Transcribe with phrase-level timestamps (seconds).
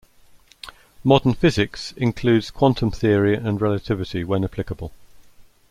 [1.03, 4.91] Modern physics includes quantum theory and relativity, when applicable.